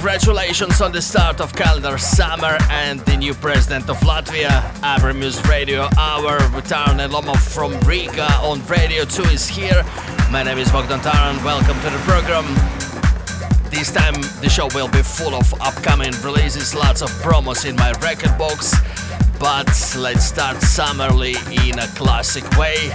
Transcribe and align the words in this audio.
Congratulations 0.00 0.80
on 0.80 0.92
the 0.92 1.02
start 1.02 1.42
of 1.42 1.54
calendar 1.54 1.98
summer 1.98 2.56
and 2.70 3.00
the 3.00 3.18
new 3.18 3.34
president 3.34 3.90
of 3.90 3.98
Latvia, 3.98 4.48
Amber 4.82 5.12
Muse 5.12 5.46
Radio 5.46 5.90
Hour 5.98 6.38
with 6.54 6.64
Taran 6.64 7.04
and 7.04 7.12
Lomov 7.12 7.36
from 7.36 7.78
Riga 7.80 8.26
on 8.40 8.66
Radio 8.66 9.04
2 9.04 9.24
is 9.24 9.46
here. 9.46 9.84
My 10.30 10.42
name 10.42 10.56
is 10.56 10.72
Bogdan 10.72 11.00
Taran, 11.00 11.44
welcome 11.44 11.78
to 11.80 11.90
the 11.90 11.98
program. 12.08 12.46
This 13.70 13.92
time 13.92 14.14
the 14.40 14.48
show 14.48 14.68
will 14.74 14.88
be 14.88 15.02
full 15.02 15.34
of 15.34 15.52
upcoming 15.60 16.12
releases, 16.24 16.74
lots 16.74 17.02
of 17.02 17.10
promos 17.20 17.68
in 17.68 17.76
my 17.76 17.92
record 18.00 18.38
box, 18.38 18.74
but 19.38 19.68
let's 19.98 20.24
start 20.24 20.62
summerly 20.62 21.34
in 21.68 21.78
a 21.78 21.86
classic 21.88 22.50
way. 22.56 22.90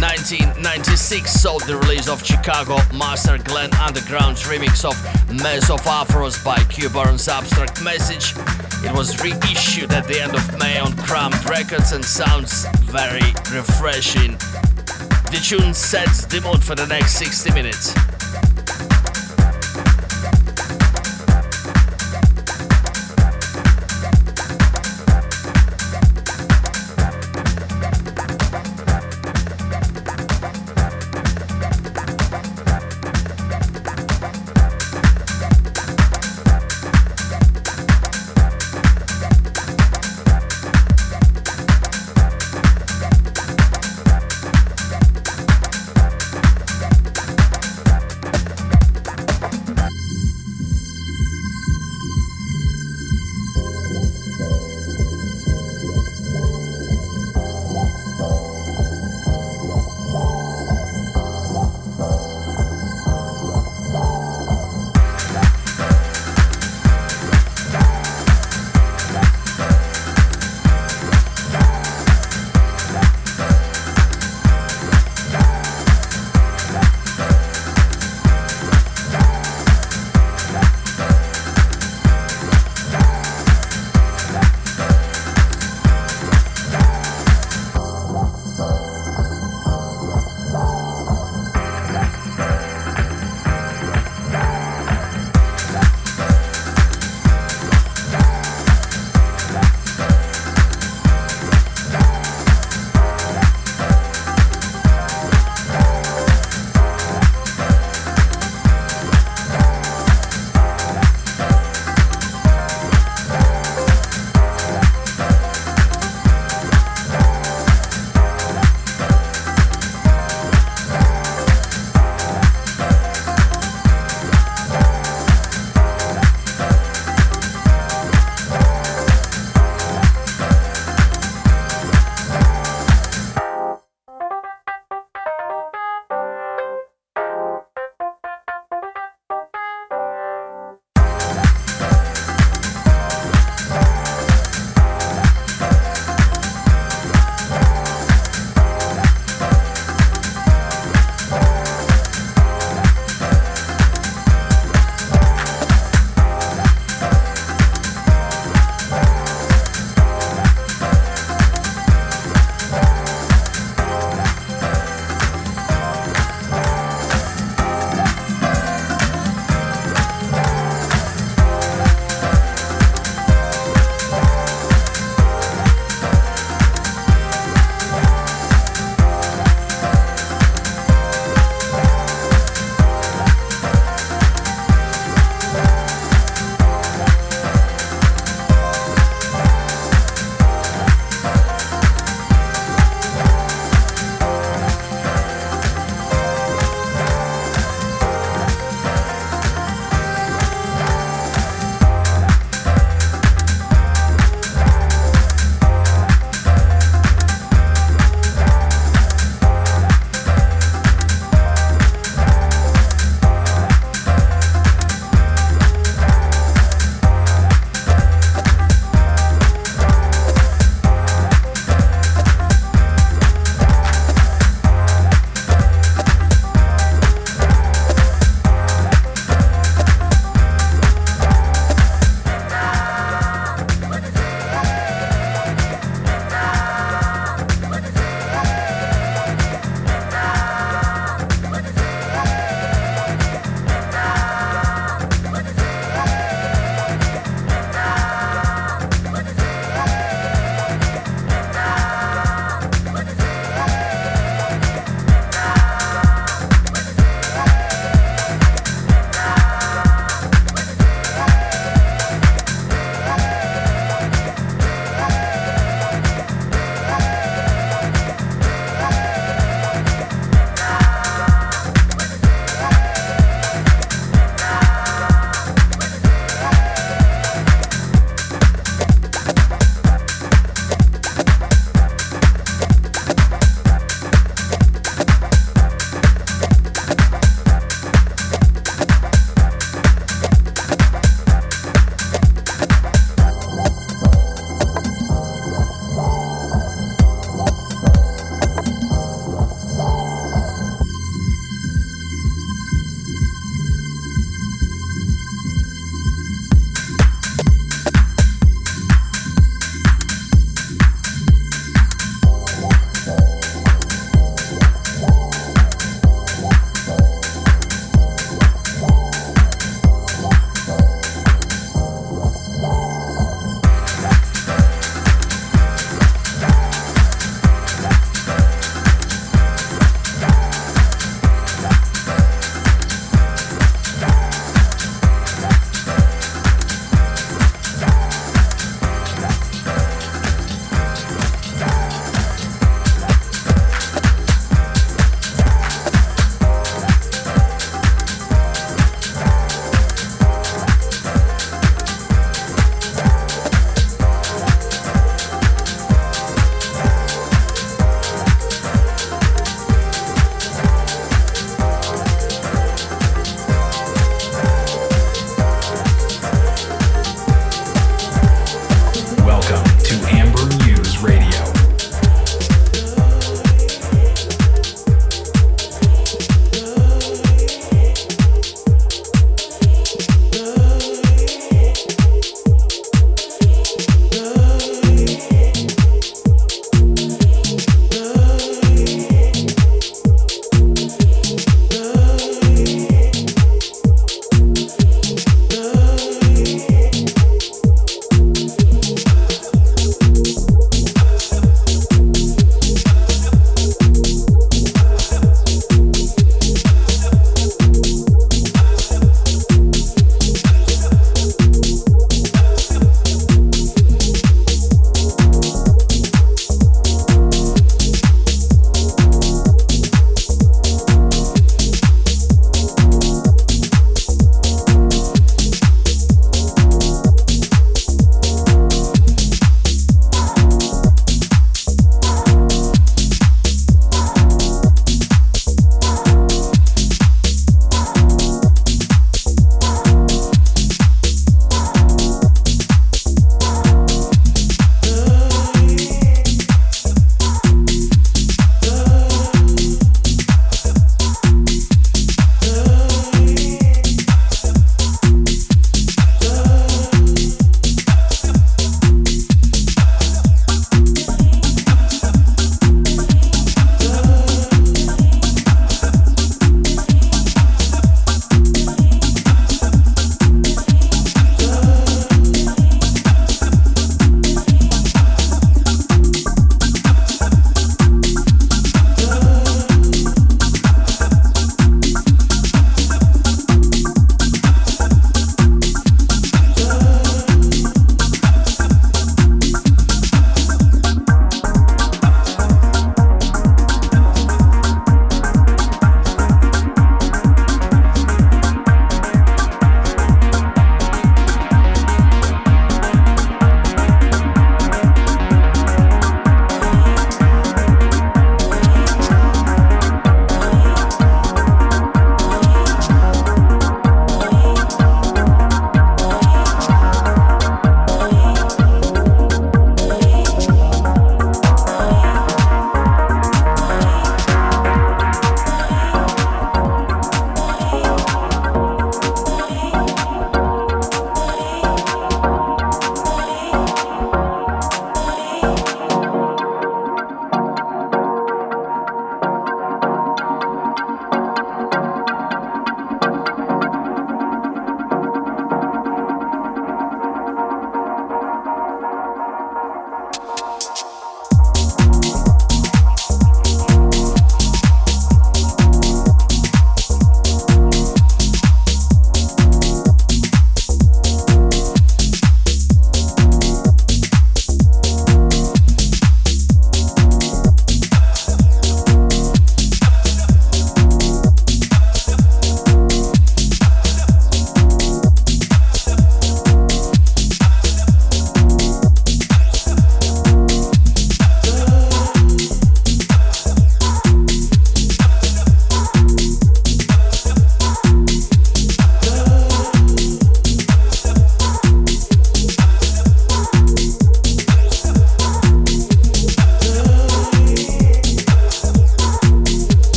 1996 0.00 1.32
saw 1.32 1.58
the 1.60 1.76
release 1.76 2.06
of 2.08 2.22
Chicago 2.22 2.76
Master 2.92 3.38
Glenn 3.38 3.72
Underground's 3.74 4.42
remix 4.42 4.84
of 4.84 4.94
Mess 5.42 5.70
of 5.70 5.80
Afros 5.82 6.44
by 6.44 6.62
Cuban's 6.64 7.28
Abstract 7.28 7.82
Message. 7.82 8.34
It 8.84 8.92
was 8.92 9.18
reissued 9.22 9.92
at 9.92 10.06
the 10.06 10.20
end 10.20 10.34
of 10.34 10.58
May 10.58 10.78
on 10.78 10.94
Cramped 10.98 11.48
Records 11.48 11.92
and 11.92 12.04
sounds 12.04 12.66
very 12.84 13.32
refreshing. 13.50 14.32
The 15.32 15.40
tune 15.42 15.72
sets 15.72 16.26
the 16.26 16.42
mood 16.42 16.62
for 16.62 16.74
the 16.74 16.86
next 16.86 17.12
60 17.14 17.52
minutes. 17.52 17.94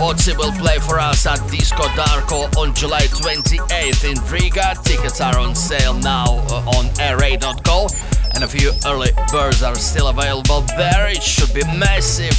Bozzi 0.00 0.34
will 0.38 0.52
play 0.52 0.78
for 0.78 0.98
us 0.98 1.26
at 1.26 1.38
Disco 1.50 1.82
Darko 1.88 2.56
on 2.56 2.74
July 2.74 3.02
28th 3.02 4.10
in 4.10 4.32
Riga. 4.32 4.74
Tickets 4.82 5.20
are 5.20 5.38
on 5.38 5.54
sale 5.54 5.92
now 5.92 6.24
uh, 6.48 6.64
on 6.74 6.86
airray.co 6.96 7.86
and 8.34 8.42
a 8.42 8.48
few 8.48 8.72
early 8.86 9.10
birds 9.30 9.62
are 9.62 9.74
still 9.74 10.08
available 10.08 10.62
there. 10.78 11.10
It 11.10 11.22
should 11.22 11.52
be 11.52 11.64
massive. 11.76 12.32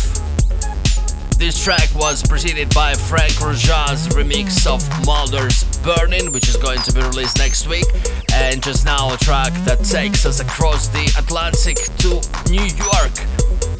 This 1.37 1.63
track 1.63 1.87
was 1.93 2.23
preceded 2.23 2.73
by 2.73 2.95
Frank 2.95 3.33
Roja's 3.33 4.07
remix 4.07 4.65
of 4.65 4.81
Mulder's 5.05 5.63
Burning, 5.83 6.31
which 6.31 6.49
is 6.49 6.57
going 6.57 6.81
to 6.81 6.91
be 6.91 7.01
released 7.01 7.37
next 7.37 7.67
week. 7.67 7.85
And 8.33 8.63
just 8.63 8.85
now, 8.85 9.13
a 9.13 9.17
track 9.17 9.53
that 9.65 9.83
takes 9.83 10.25
us 10.25 10.39
across 10.39 10.87
the 10.87 11.13
Atlantic 11.15 11.77
to 11.99 12.21
New 12.49 12.65
York 12.75 13.13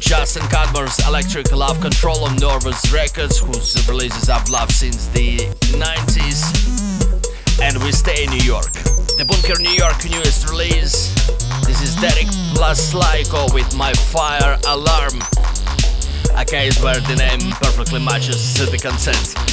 Justin 0.02 0.42
Cudmore's 0.48 0.98
Electric 1.06 1.52
Love 1.52 1.80
Control 1.80 2.24
on 2.24 2.34
Nervous 2.36 2.92
Records, 2.92 3.38
whose 3.38 3.88
releases 3.88 4.28
I've 4.28 4.48
loved 4.48 4.72
since 4.72 5.06
the 5.08 5.38
90s. 5.78 6.42
And 7.62 7.80
we 7.84 7.92
stay 7.92 8.24
in 8.24 8.30
New 8.30 8.42
York. 8.44 8.72
The 9.16 9.24
Bunker 9.24 9.62
New 9.62 9.70
York 9.70 10.04
newest 10.10 10.50
release. 10.50 11.14
This 11.66 11.80
is 11.82 11.94
Derek 11.96 12.26
Plaslaiko 12.52 13.54
with 13.54 13.76
My 13.76 13.92
Fire 13.92 14.58
Alarm. 14.66 15.22
A 16.36 16.44
case 16.44 16.82
where 16.82 16.98
the 16.98 17.14
name 17.14 17.52
perfectly 17.52 18.04
matches 18.04 18.54
the 18.54 18.78
content. 18.78 19.51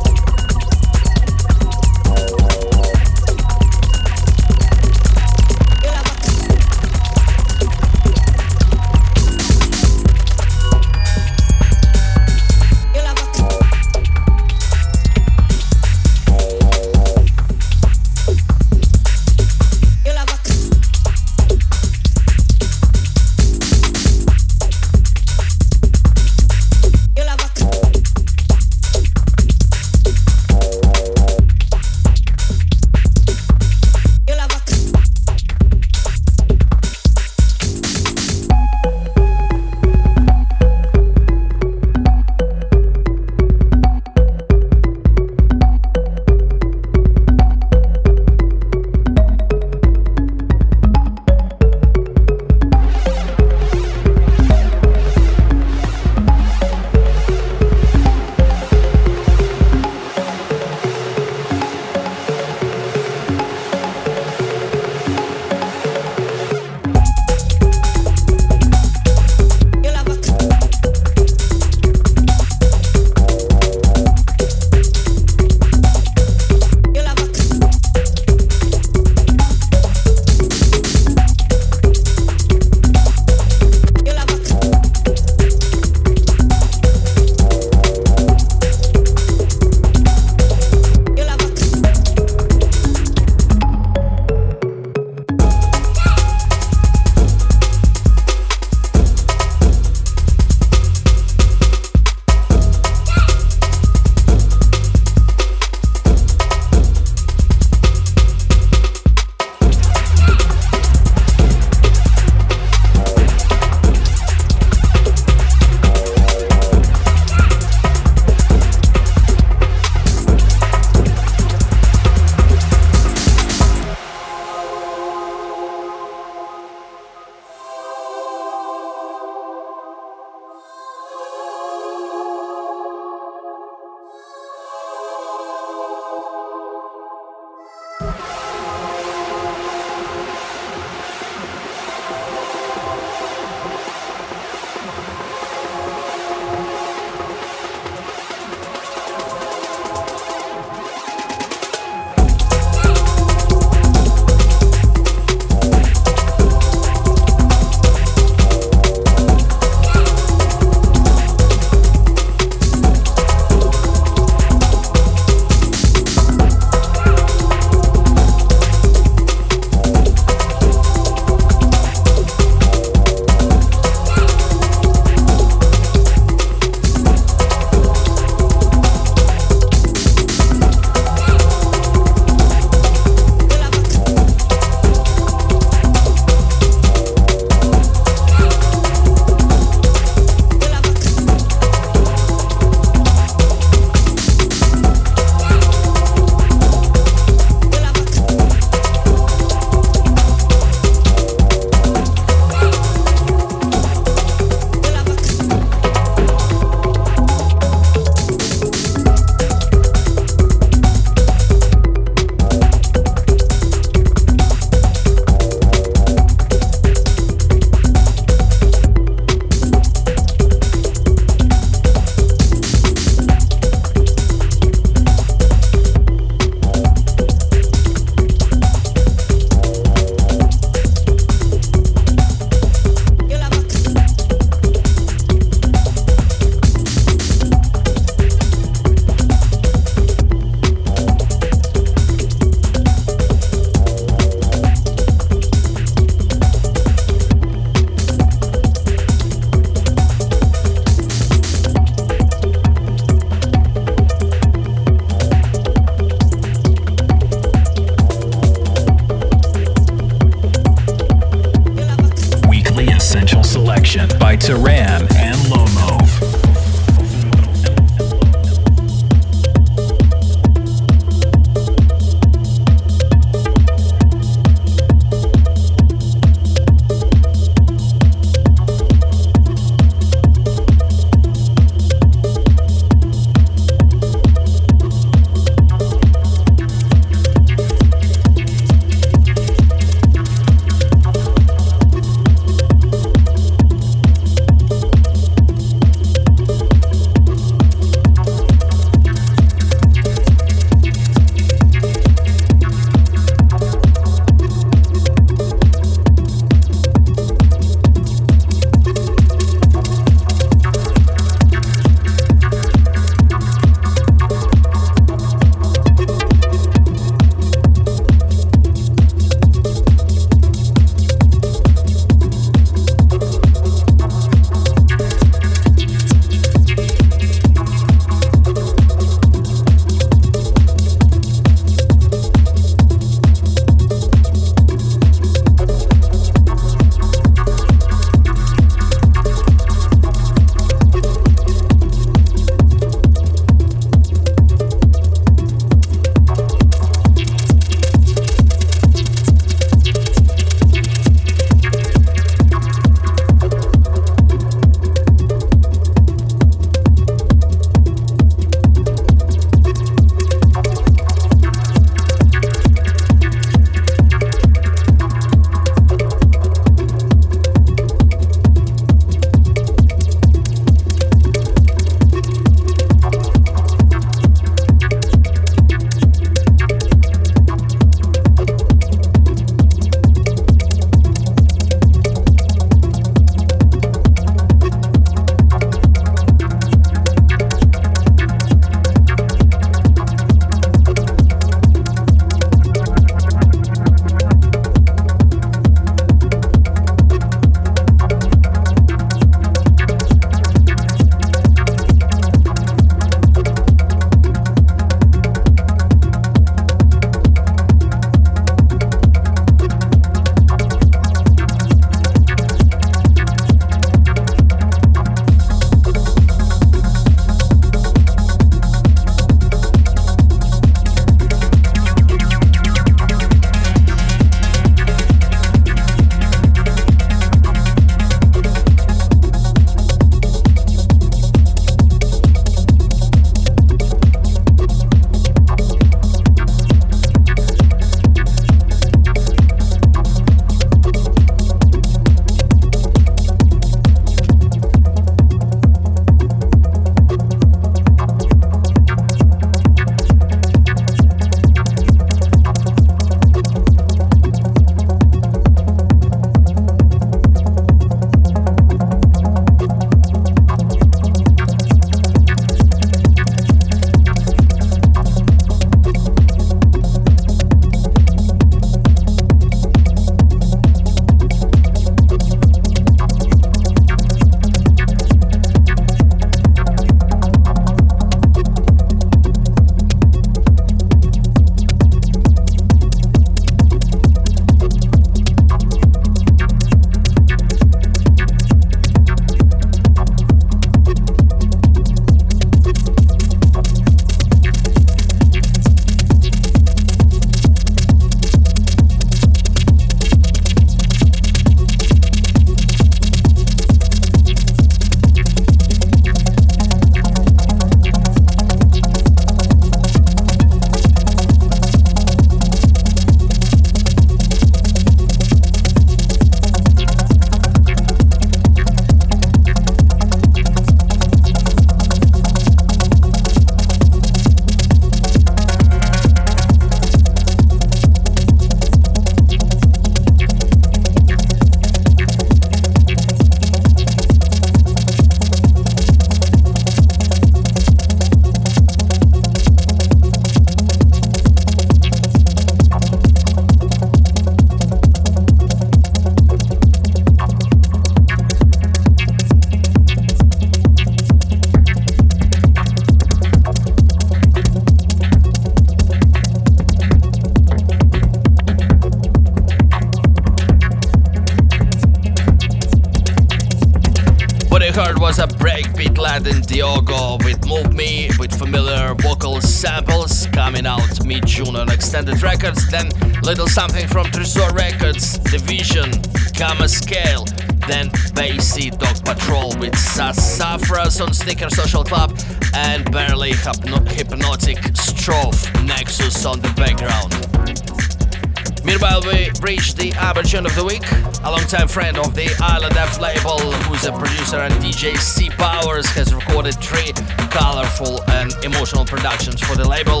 Long-time 591.52 591.68
friend 591.68 591.96
of 591.98 592.12
the 592.16 592.28
Island 592.42 592.76
F 592.76 592.98
label, 592.98 593.38
who's 593.68 593.84
a 593.84 593.92
producer 593.92 594.38
and 594.38 594.52
DJ 594.54 594.96
C 594.96 595.30
Powers, 595.30 595.86
has 595.90 596.12
recorded 596.12 596.54
three 596.54 596.92
colorful 597.30 598.02
and 598.10 598.32
emotional 598.44 598.84
productions 598.84 599.40
for 599.40 599.54
the 599.54 599.62
label. 599.62 600.00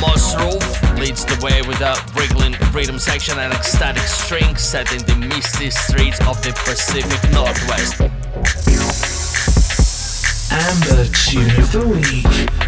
Moss 0.00 0.34
Roof 0.40 0.98
leads 0.98 1.26
the 1.26 1.38
way 1.44 1.60
with 1.68 1.82
a 1.82 1.94
wriggling 2.16 2.54
rhythm 2.72 2.98
section 2.98 3.38
and 3.38 3.52
ecstatic 3.52 4.04
string 4.04 4.56
set 4.56 4.90
in 4.90 5.04
the 5.04 5.26
misty 5.26 5.68
streets 5.68 6.18
of 6.26 6.40
the 6.42 6.52
Pacific 6.64 7.20
Northwest. 7.30 8.00
Amber 10.50 11.04
Tune 11.12 11.60
of 11.60 11.72
the 11.72 11.86
Week. 11.86 12.63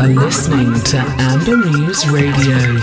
Are 0.00 0.08
listening 0.08 0.72
to 0.82 0.96
Amber 1.18 1.58
Muse 1.58 2.08
Radio. 2.08 2.80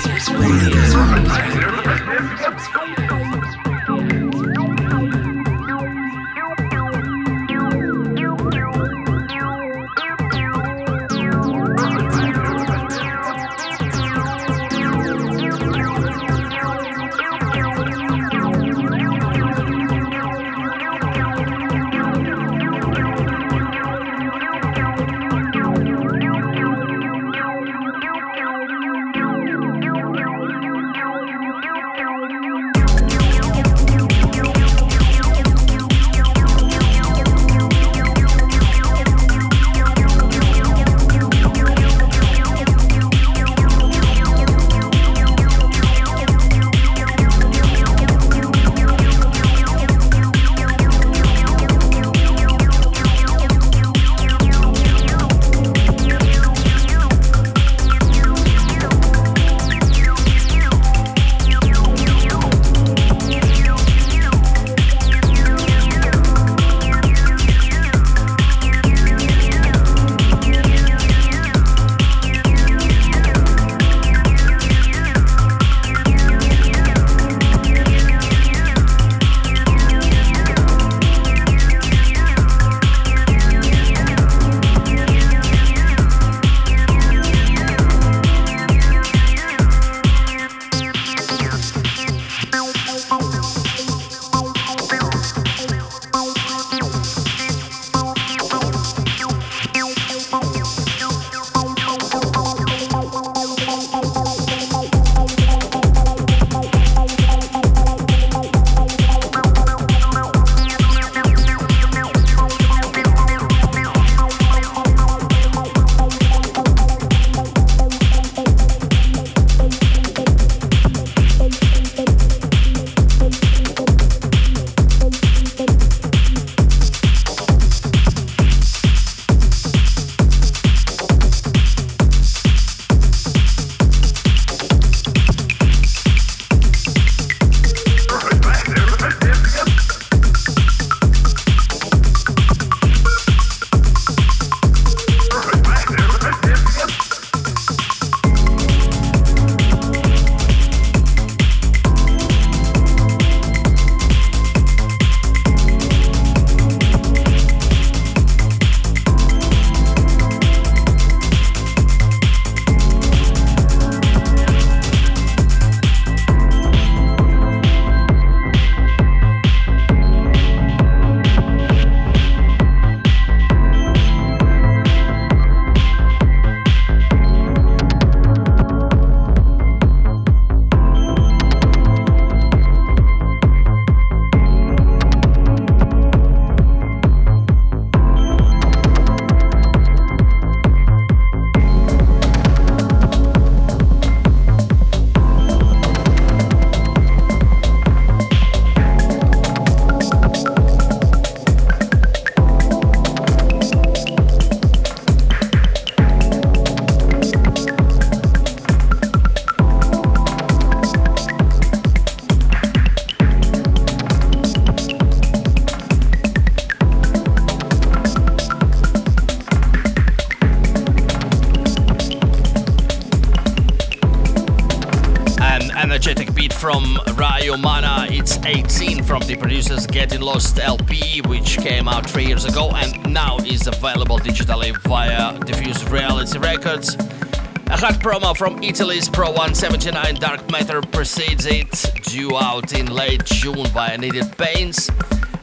Getting 229.98 230.22
Lost 230.22 230.60
LP, 230.60 231.22
which 231.22 231.58
came 231.58 231.88
out 231.88 232.08
three 232.08 232.26
years 232.26 232.46
ago 232.46 232.70
and 232.70 233.12
now 233.12 233.38
is 233.38 233.66
available 233.66 234.20
digitally 234.20 234.78
via 234.84 235.38
Diffuse 235.40 235.84
Reality 235.90 236.38
Records. 236.38 236.94
A 236.94 237.78
hot 237.78 237.96
promo 237.96 238.38
from 238.38 238.62
Italy's 238.62 239.10
Pro 239.10 239.28
179 239.30 240.16
Dark 240.16 240.52
Matter 240.52 240.82
precedes 240.82 241.48
it, 241.48 241.92
due 242.04 242.38
out 242.38 242.74
in 242.74 242.86
late 242.88 243.26
June 243.26 243.66
via 243.68 243.98
Needed 243.98 244.38
Pains. 244.38 244.90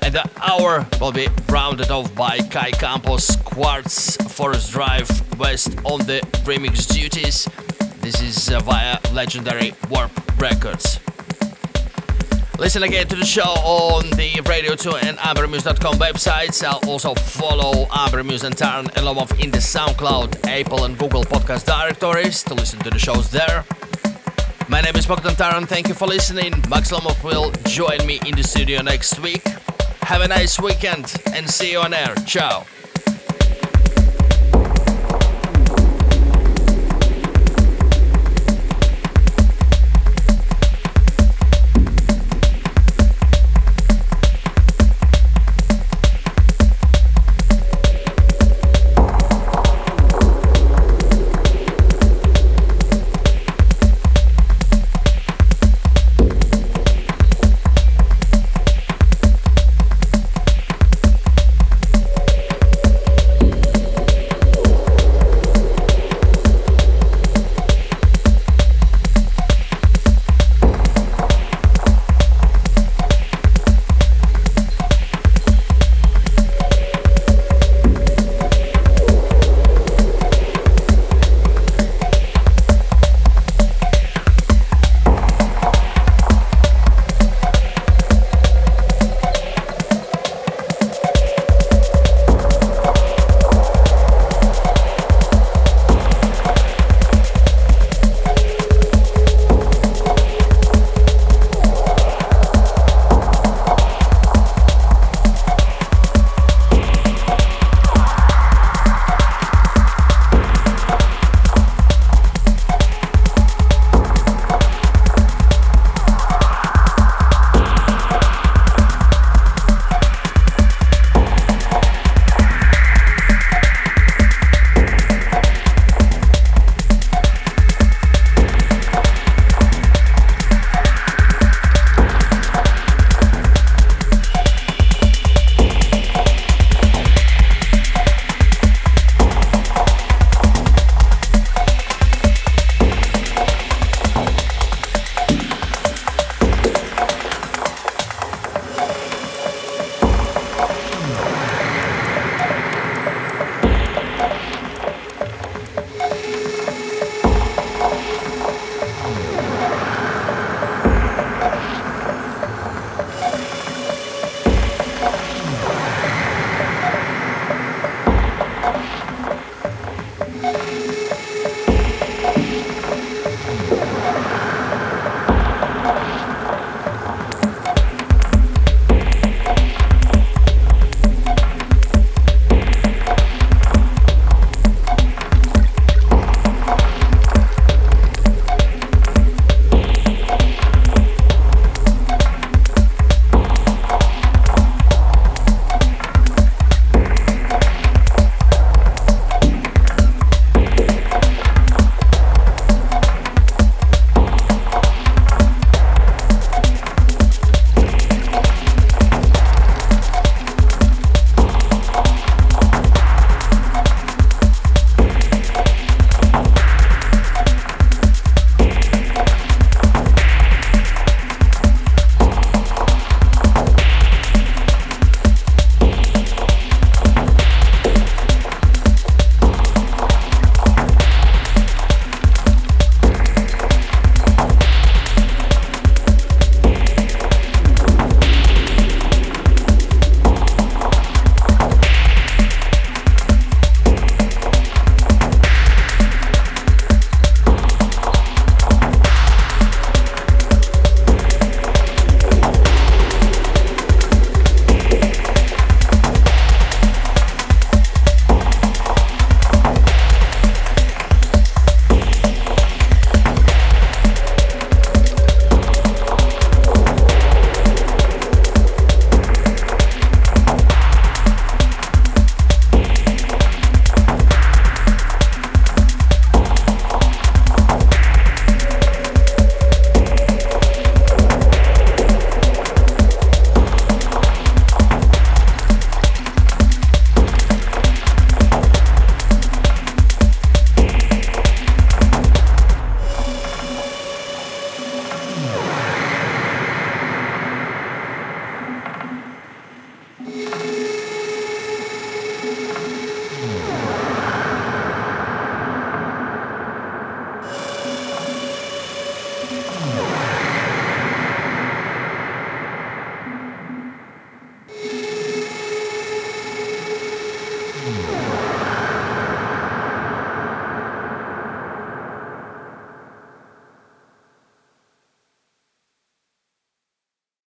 And 0.03 0.15
the 0.15 0.31
hour 0.41 0.87
will 1.01 1.13
be 1.13 1.29
rounded 1.49 1.91
off 1.91 2.15
by 2.15 2.39
Kai 2.39 2.71
Campos 2.71 3.35
Quartz 3.37 4.17
Forest 4.33 4.71
Drive 4.71 5.39
West 5.39 5.77
on 5.85 5.99
the 6.07 6.21
remix 6.45 6.87
duties. 6.87 7.49
This 8.05 8.21
is 8.21 8.51
uh, 8.51 8.61
via 8.61 8.99
legendary 9.15 9.73
Warp 9.89 10.13
Records. 10.39 11.01
Listen 12.59 12.83
again 12.83 13.09
to 13.09 13.17
the 13.17 13.25
show 13.25 13.41
on 13.65 14.11
the 14.11 14.43
Radio 14.47 14.75
2 14.75 14.97
and 14.97 15.17
AmberMuse.com 15.17 15.95
websites. 15.95 16.63
I'll 16.63 16.87
also 16.87 17.15
follow 17.15 17.87
AmberMuse 17.87 18.45
and 18.45 18.55
Taran 18.55 18.95
and 18.95 19.07
Lomov 19.07 19.43
in 19.43 19.51
the 19.51 19.57
SoundCloud, 19.57 20.47
Apple 20.47 20.85
and 20.85 20.99
Google 20.99 21.25
podcast 21.25 21.65
directories 21.65 22.43
to 22.43 22.53
listen 22.53 22.79
to 22.81 22.91
the 22.91 22.99
shows 22.99 23.31
there. 23.31 23.65
My 24.69 24.83
name 24.83 24.97
is 24.97 25.07
Bogdan 25.07 25.33
Taran. 25.37 25.67
Thank 25.67 25.89
you 25.89 25.95
for 25.95 26.07
listening. 26.07 26.53
Max 26.69 26.93
Lomov 26.93 27.25
will 27.25 27.53
join 27.71 28.05
me 28.07 28.21
in 28.27 28.37
the 28.37 28.45
studio 28.45 28.83
next 28.83 29.19
week. 29.21 29.49
Have 30.03 30.21
a 30.21 30.29
nice 30.29 30.61
weekend 30.61 31.17
and 31.33 31.49
see 31.49 31.73
you 31.73 31.79
on 31.79 31.95
air. 31.95 32.15
Ciao. 32.27 32.67